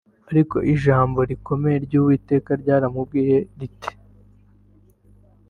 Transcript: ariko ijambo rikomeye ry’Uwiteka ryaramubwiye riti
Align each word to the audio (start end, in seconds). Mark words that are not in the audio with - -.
ariko 0.31 0.57
ijambo 0.73 1.19
rikomeye 1.29 1.77
ry’Uwiteka 1.85 2.51
ryaramubwiye 2.61 3.37
riti 3.57 3.91